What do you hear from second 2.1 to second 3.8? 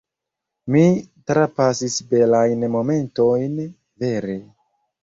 belajn momentojn,